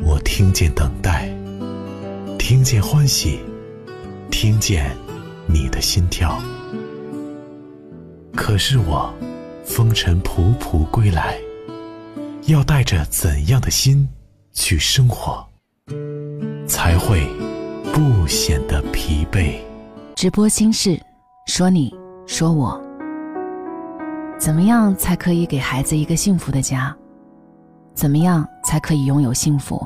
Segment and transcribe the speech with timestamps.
[0.00, 1.28] 我听见等待，
[2.38, 3.40] 听见欢喜，
[4.30, 4.90] 听见
[5.46, 6.38] 你的心跳。
[8.34, 9.12] 可是我
[9.64, 11.36] 风尘仆仆归来，
[12.46, 14.08] 要带着怎样的心
[14.52, 15.44] 去生活，
[16.66, 17.26] 才会
[17.92, 19.56] 不显得疲惫？
[20.14, 20.98] 直播心事，
[21.46, 21.94] 说你
[22.26, 22.80] 说我，
[24.38, 26.96] 怎么样才可以给孩子一个幸福的家？
[27.98, 29.84] 怎么样才可以拥有幸福？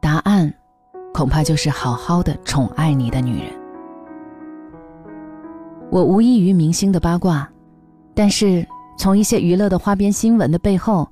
[0.00, 0.54] 答案，
[1.12, 3.52] 恐怕就是好好的宠爱你的女人。
[5.90, 7.50] 我无异于明星的八卦，
[8.14, 8.64] 但是
[8.96, 11.08] 从一些娱乐的花边新闻的背后，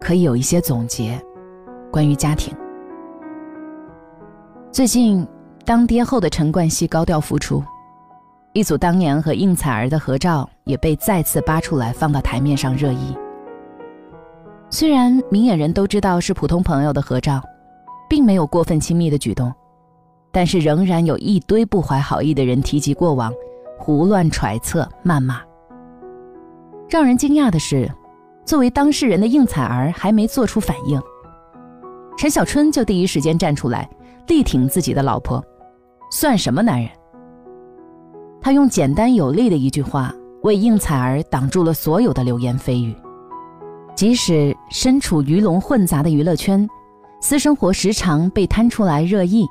[0.00, 1.24] 可以有一些总结，
[1.92, 2.52] 关于家庭。
[4.72, 5.24] 最近，
[5.64, 7.62] 当爹后的陈冠希高调复出，
[8.54, 13.16] 一组当年和应采儿的合照也被再次扒出来放到台面上热议。
[14.68, 17.40] 虽然明眼人都知道是普通朋友的合照，
[18.08, 19.52] 并没有过分亲密的举动，
[20.32, 23.32] 但是仍然有一堆不怀好意的人提及过往，
[23.78, 25.40] 胡乱揣测、谩骂。
[26.88, 27.90] 让人惊讶的是，
[28.44, 31.00] 作为当事人的应采儿还没做出反应，
[32.18, 33.88] 陈小春就第一时间站出来，
[34.26, 35.42] 力挺自己的老婆，
[36.10, 36.90] 算什么男人？
[38.40, 42.94] 他用简单有力的一句话，为应采儿挡住了所有的流言蜚语。
[43.96, 46.68] 即使身处鱼龙混杂的娱乐圈，
[47.18, 49.46] 私生活时常被摊出来热议，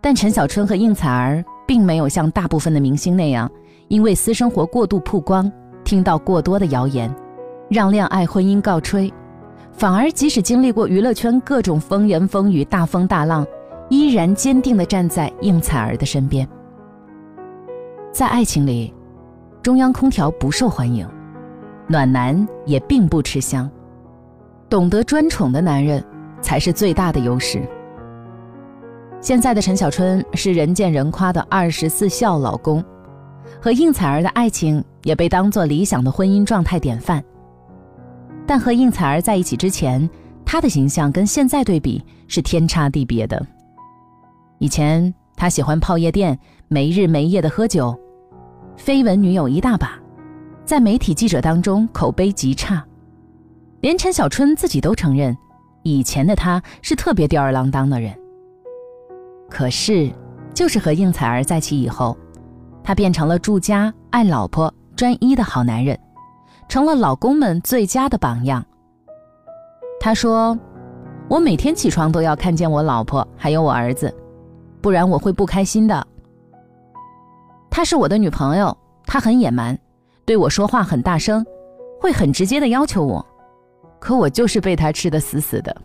[0.00, 3.50] 但陈小春和应采儿并没有像大部分的明星那样，
[3.88, 5.52] 因为私生活过度曝光，
[5.84, 7.14] 听到过多的谣言，
[7.68, 9.12] 让恋爱婚姻告吹，
[9.72, 13.46] 反而即使经历过娱乐圈各种风言风语、大风大浪，
[13.90, 16.48] 依然坚定地站在应采儿的身边。
[18.10, 18.94] 在爱情里，
[19.60, 21.06] 中央空调不受欢迎。
[21.90, 23.68] 暖男也并不吃香，
[24.68, 26.00] 懂得专宠的男人
[26.40, 27.60] 才是最大的优势。
[29.20, 32.80] 现在的陈小春是人见人夸的二十四孝老公，
[33.60, 37.20] 和应采儿的爱情也被当作理想的婚姻状态典范。
[38.46, 40.08] 但和应采儿在一起之前，
[40.44, 43.44] 他的形象跟现在对比是天差地别的。
[44.58, 47.98] 以前他喜欢泡夜店，没日没夜的喝酒，
[48.78, 49.98] 绯闻女友一大把。
[50.70, 52.80] 在媒体记者当中口碑极差，
[53.80, 55.36] 连陈小春自己都承认，
[55.82, 58.16] 以前的他是特别吊儿郎当的人。
[59.50, 60.08] 可是，
[60.54, 62.16] 就是和应采儿在一起以后，
[62.84, 65.98] 他变成了住家、爱老婆、专一的好男人，
[66.68, 68.64] 成了老公们最佳的榜样。
[69.98, 70.56] 他说
[71.28, 74.14] ：“我每天起床都要看见我老婆还有我儿子，
[74.80, 76.06] 不然我会不开心的。
[77.68, 79.76] 她是我的女朋友，她很野蛮。”
[80.30, 81.44] 对我说话很大声，
[82.00, 83.26] 会很直接的要求我，
[83.98, 85.76] 可我就是被他吃的死死的。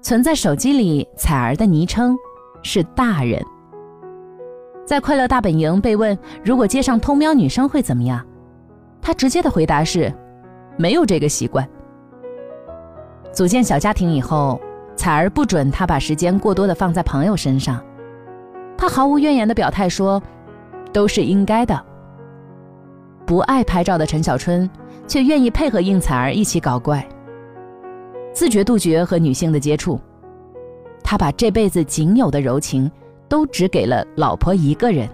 [0.00, 2.16] 存在手机里彩儿的昵称
[2.62, 3.44] 是大人。
[4.84, 8.24] 在快乐大本营被问如果街上偷瞄女生会怎么样，
[9.02, 10.14] 他直接的回答是，
[10.76, 11.68] 没有这个习惯。
[13.32, 14.60] 组建小家庭以后，
[14.94, 17.84] 彩儿不准他把时间过多的放在朋友身上，
[18.78, 20.22] 他毫无怨言的表态说，
[20.92, 21.84] 都是应该的。
[23.26, 24.70] 不爱拍照的陈小春，
[25.08, 27.04] 却愿意配合应采儿一起搞怪。
[28.32, 30.00] 自觉杜绝和女性的接触，
[31.02, 32.88] 他把这辈子仅有的柔情，
[33.28, 35.08] 都只给了老婆一个人，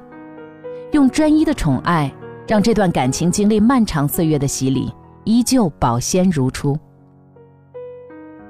[0.90, 2.12] 用专一的宠爱，
[2.46, 4.92] 让这段感情经历漫长岁月的洗礼，
[5.24, 6.78] 依旧保鲜如初。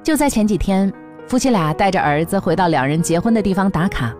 [0.03, 0.93] 就在前几天，
[1.29, 4.13] 夫妻俩带着儿子回到两人结婚的地方打卡，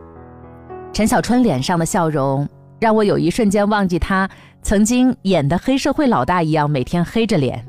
[0.93, 2.49] 陈小春脸上的笑容。
[2.79, 4.29] 让我有一瞬间忘记他
[4.63, 7.67] 曾经演的黑社会老大一样，每天黑着脸。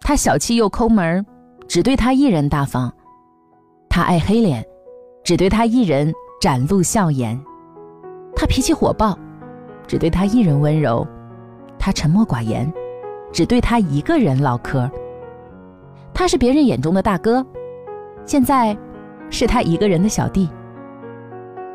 [0.00, 1.24] 他小气又抠门，
[1.68, 2.90] 只对他一人大方；
[3.88, 4.64] 他爱黑脸，
[5.22, 7.38] 只对他一人展露笑颜；
[8.34, 9.16] 他脾气火爆，
[9.86, 11.06] 只对他一人温柔；
[11.78, 12.72] 他沉默寡言，
[13.30, 14.90] 只对他一个人唠嗑。
[16.14, 17.44] 他是别人眼中的大哥，
[18.24, 18.76] 现在
[19.28, 20.48] 是他一个人的小弟。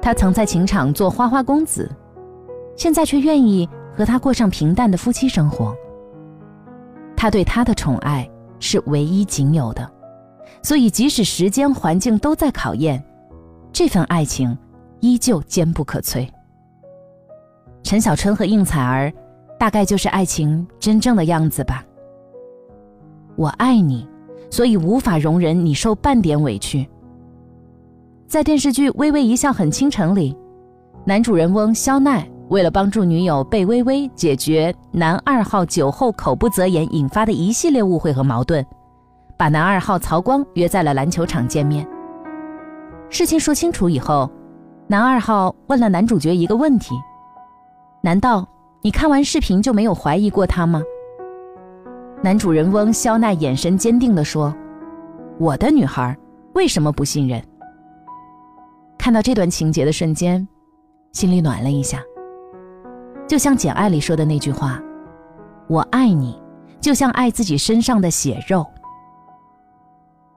[0.02, 1.90] 他曾在情场做花花公子，
[2.76, 5.76] 现在却愿意和他过上平淡的夫妻生活。
[7.16, 8.30] 他对她的宠爱
[8.60, 9.90] 是唯一仅有的，
[10.62, 13.04] 所以即使时间、环境都在考验，
[13.72, 14.56] 这份爱情
[15.00, 16.28] 依旧坚不可摧。
[17.84, 19.14] 陈小春和应采儿，
[19.60, 21.86] 大概就是爱情真正的样子吧。
[23.36, 24.08] 我爱你，
[24.50, 26.88] 所以无法容忍你受半点委屈。
[28.28, 30.36] 在电视剧《微微一笑很倾城》里，
[31.06, 38.64] 男主人翁肖奈为了帮助女友贝微微解决男二号酒后口不择言引发的一系列误会和矛盾，
[39.36, 41.88] 把男二号曹光约在了篮球场见面。
[43.10, 44.30] 事情说清楚以后，
[44.88, 46.94] 男二号问了男主角一个问题
[48.02, 48.48] ：“难道
[48.82, 50.82] 你看完视频就没有怀疑过他吗？”
[52.22, 54.54] 男主人翁肖奈眼神坚定地说
[55.40, 56.16] ：“我的女孩
[56.54, 57.42] 为什么不信任？”
[59.00, 60.48] 看到这段情节的瞬间，
[61.12, 62.00] 心里暖了一下。
[63.28, 64.82] 就像《简爱》里说的那句话
[65.68, 66.40] ：“我爱你，
[66.80, 68.66] 就像爱自己身上的血肉。”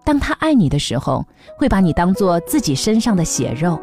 [0.05, 1.25] 当他爱你的时候，
[1.59, 3.79] 会把你当做自己身上的血肉，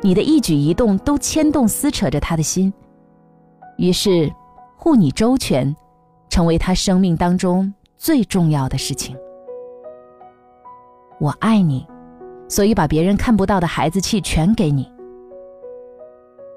[0.00, 2.72] 你的一举一动都牵动撕扯着他的心，
[3.76, 4.32] 于是
[4.76, 5.74] 护你周全。
[6.28, 9.16] 成为他生命当中最重要的事情。
[11.18, 11.86] 我爱你，
[12.48, 14.92] 所以把别人看不到的孩子气全给你。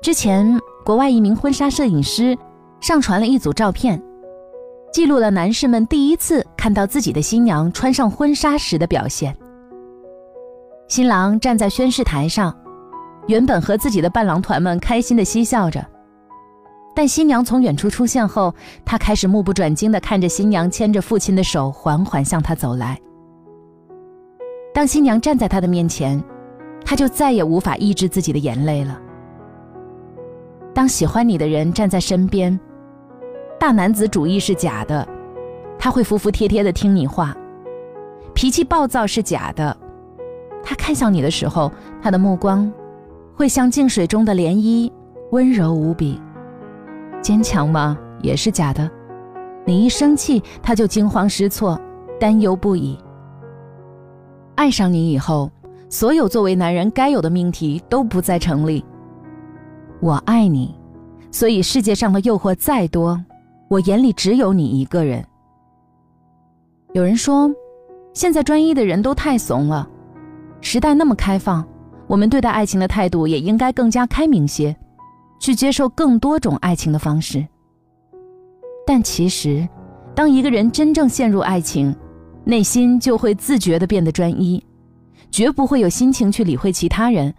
[0.01, 2.37] 之前，国外一名婚纱摄影师
[2.79, 4.01] 上传了一组照片，
[4.91, 9.35] 记录了男士们第一次看到自己的新娘穿上婚纱时的表现。
[10.87, 12.55] 新郎站在宣誓台上，
[13.27, 15.85] 原本和自己的伴郎团们开心的嬉笑着。
[16.95, 18.53] 但新娘从远处出现后，
[18.83, 22.99] 他开始目不转睛地看着新娘牵着父亲的手缓缓向他走来。
[24.73, 26.21] 当新娘站在他的面前，
[26.83, 28.99] 他就再也无法抑制自己的眼泪了。
[30.73, 32.57] 当喜欢你的人站在身边，
[33.59, 35.07] 大男子主义是假的，
[35.77, 37.33] 他会服服帖帖地听你话；
[38.33, 39.75] 脾气暴躁是假的，
[40.63, 41.71] 他看向你的时候，
[42.01, 42.71] 他的目光
[43.35, 44.91] 会像静水中的涟漪，
[45.31, 46.21] 温柔无比。
[47.21, 47.97] 坚强吗？
[48.21, 48.89] 也是假的。
[49.65, 51.79] 你一生气，他就惊慌失措，
[52.19, 52.97] 担忧不已。
[54.55, 55.51] 爱上你以后，
[55.89, 58.83] 所有作为男人该有的命题都不再成立。
[59.99, 60.75] 我爱你，
[61.31, 63.23] 所以世界上的诱惑再多，
[63.67, 65.25] 我眼里只有你一个人。
[66.93, 67.49] 有人说，
[68.13, 69.87] 现在专一的人都太怂了。
[70.61, 71.65] 时代那么开放，
[72.07, 74.75] 我们对待爱情的态度也应该更加开明些。
[75.41, 77.47] 去接受更多种爱情的方式，
[78.85, 79.65] 但其实，
[80.13, 81.95] 当一个人真正陷入爱情，
[82.43, 84.61] 内心就会自觉地变得专一，
[85.31, 87.33] 绝不会有心情去理会其他人，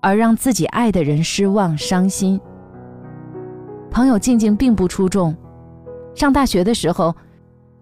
[0.00, 2.40] 而让自己爱的人失望伤心。
[3.90, 5.34] 朋友静静并不出众，
[6.14, 7.14] 上大学的时候，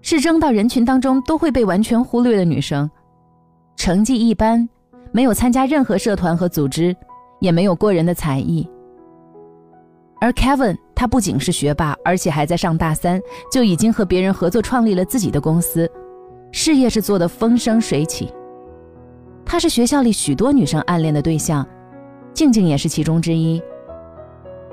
[0.01, 2.91] 是扔到人群当中都会被完全忽略的女生，
[3.77, 4.69] 成绩一般，
[5.13, 6.97] 没有参加任何社团和组织，
[7.41, 8.69] 也没有过人的才艺。
[10.21, 13.21] 而 Kevin，他不仅是学霸，而且还在上大三，
[13.53, 15.89] 就已经和别人合作创立了自己的公司，
[16.51, 18.33] 事业是做得风生水起。
[19.45, 21.67] 他是学校里许多女生暗恋的对象，
[22.39, 23.61] 静静也是其中之一。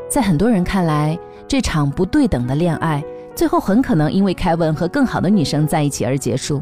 [0.08, 1.18] 在很多人看来，
[1.48, 3.04] 这场不对等的恋爱，
[3.34, 6.62] 最后很可能因为凯文和更好的女生在一起而结束。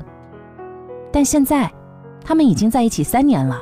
[1.11, 1.69] 但现在，
[2.23, 3.59] 他们已经在一起三年了。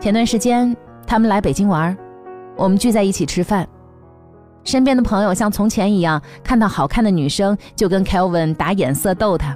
[0.00, 0.74] 前段时间，
[1.06, 1.94] 他们来北京玩。
[2.56, 3.68] 我们聚在一起吃饭，
[4.64, 9.54] 身边的朋友像从前一样，看到好看的女生就跟 Kelvin 打眼色逗他，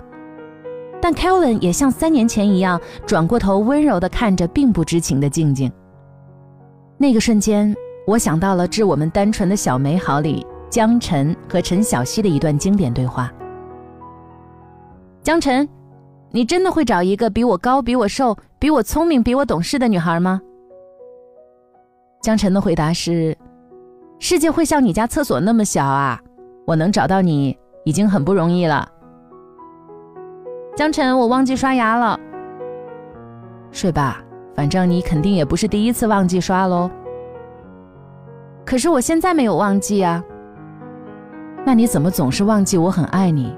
[1.00, 5.73] 但 Kelvin 也像三年前一样，转过头温柔地看着并不知情的静静。
[6.96, 7.74] 那个瞬间，
[8.06, 13.32] 我想到了《致我们单纯的小美好》里江晨和陈小希的一段经典对话
[15.22, 15.68] ：“江晨，
[16.30, 20.40] 你真的会找一个比我高、比我瘦、比我聪明、比我懂事的女孩吗？”
[22.22, 23.36] 江晨的回答是
[24.18, 26.18] ：“世界会像你家厕所那么小啊！
[26.64, 28.88] 我能找到你已经很不容易了。”
[30.74, 32.18] 江晨，我忘记刷牙了。
[33.70, 34.24] 睡吧，
[34.54, 36.90] 反正你肯定也不是第一次忘记刷喽。
[38.64, 40.23] 可是我现在没有忘记啊。
[41.66, 43.54] 那你怎么总是忘记我很爱你？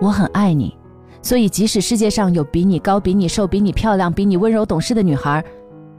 [0.00, 0.76] 我很爱你，
[1.22, 5.44] 所以即使世界上有比你高、比你瘦、比你漂亮、比你温柔懂事的女孩，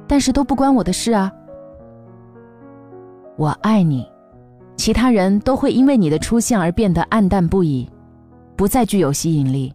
[0.07, 1.31] 但是都不关我的事啊。
[3.37, 4.05] 我爱你，
[4.75, 7.89] 其他人都会因为你的出现而变得黯淡不已，
[8.55, 9.73] 不再具有吸引力。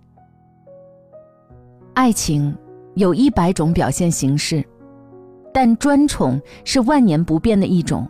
[1.95, 2.57] 爱情
[2.94, 4.64] 有一百种表现形式，
[5.52, 8.09] 但专宠是万年不变的一种。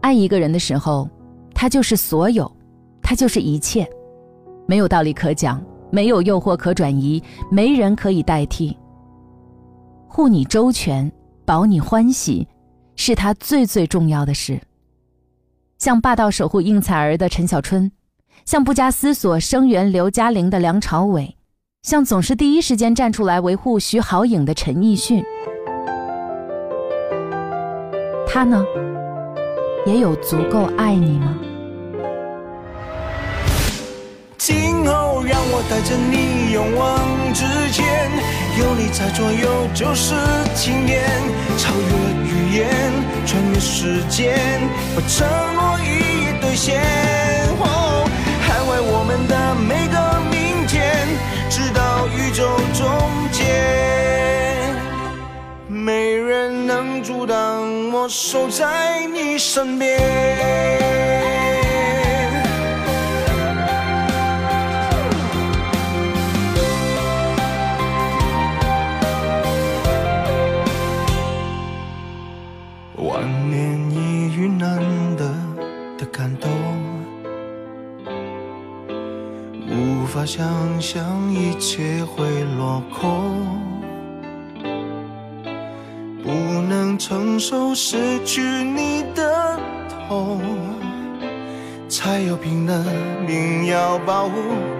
[0.00, 1.08] 爱一个人的时候，
[1.54, 2.50] 他就是所有，
[3.02, 3.88] 他就是一切，
[4.66, 8.76] 没有道理可讲，没有诱惑可转移，没人可以代替。
[10.06, 11.10] 护你周全，
[11.44, 12.46] 保你欢喜，
[12.96, 14.60] 是他最最重要的事。
[15.78, 17.90] 像霸道守护应采儿的陈小春，
[18.44, 21.36] 像不加思索声援刘嘉玲的梁朝伟，
[21.84, 25.22] 像总是第一时间站出来维护徐好颖的陈奕迅，
[28.26, 28.64] 他呢，
[29.84, 31.36] 也有足够爱你吗？
[34.38, 36.98] 今后让我带着你勇往
[37.34, 38.10] 直前，
[38.58, 40.14] 有你在左右就是
[40.54, 41.04] 经典，
[41.58, 41.84] 超越
[42.24, 42.66] 语言，
[43.26, 44.38] 穿越时间，
[44.96, 46.80] 把承诺一一兑现，
[47.60, 48.08] 哦
[48.40, 50.00] 捍卫我们的每个
[50.30, 51.06] 明天，
[51.50, 52.84] 直到宇宙终
[53.32, 53.44] 结，
[55.68, 60.83] 没人能阻挡我守在你身边。
[86.24, 89.60] 不能承受失去你的
[90.08, 90.40] 痛，
[91.86, 92.82] 才有拼了
[93.26, 94.32] 命要保护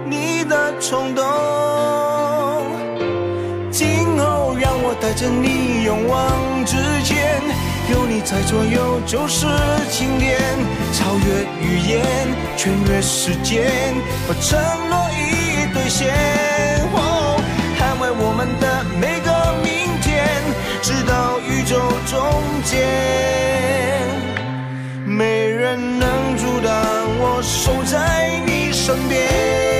[0.09, 1.23] 你的冲动。
[3.69, 7.39] 今后让我带着你勇往直前，
[7.91, 9.45] 有你在左右就是
[9.91, 10.39] 晴天，
[10.93, 12.01] 超越语言，
[12.57, 13.71] 穿越时间，
[14.27, 14.59] 把承
[14.89, 15.45] 诺一。
[15.73, 16.07] 兑现，
[22.65, 22.81] 间，
[25.05, 26.73] 没人能阻挡
[27.19, 29.74] 我守在你身边。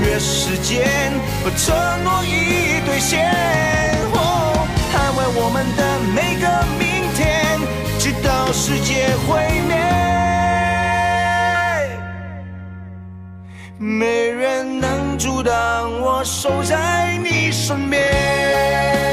[0.00, 1.12] 约时间，
[1.44, 1.74] 把承
[2.04, 3.32] 诺一兑现。
[4.90, 5.80] 捍卫我们的
[6.14, 6.46] 每个
[6.78, 6.82] 明
[7.14, 7.58] 天，
[7.98, 9.26] 直到世界毁
[9.68, 9.76] 灭，
[13.78, 15.52] 没人能阻挡
[16.00, 19.07] 我守在你身边。